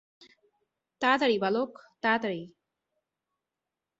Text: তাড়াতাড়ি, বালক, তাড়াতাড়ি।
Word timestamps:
তাড়াতাড়ি, 1.01 1.35
বালক, 1.37 1.71
তাড়াতাড়ি। 2.01 2.41